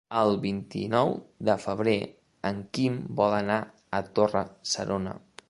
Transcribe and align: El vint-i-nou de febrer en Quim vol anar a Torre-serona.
El 0.19 0.31
vint-i-nou 0.43 1.11
de 1.49 1.55
febrer 1.65 1.93
en 2.51 2.65
Quim 2.79 2.97
vol 3.21 3.37
anar 3.43 3.61
a 4.01 4.05
Torre-serona. 4.19 5.17